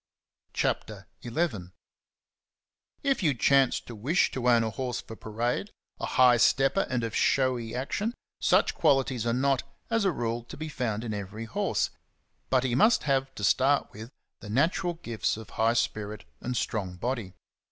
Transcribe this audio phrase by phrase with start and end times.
[0.53, 1.67] CHAPTER XL
[3.03, 6.87] IF you chance to wish to own a horse for parade, ss a high stepper
[6.89, 9.61] and of showy action, such quahties are not,
[9.91, 11.91] as a rule, to be found in every horse,
[12.49, 14.09] but he must have, to start with,
[14.39, 17.35] the natural gifts of high spirit and strong body.